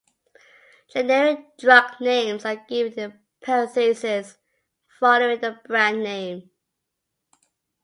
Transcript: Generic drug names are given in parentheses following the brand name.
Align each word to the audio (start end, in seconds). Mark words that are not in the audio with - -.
Generic 0.91 1.57
drug 1.59 1.91
names 2.01 2.43
are 2.43 2.55
given 2.55 2.97
in 2.99 3.19
parentheses 3.39 4.35
following 4.99 5.39
the 5.41 5.59
brand 5.67 6.01
name. 6.01 6.49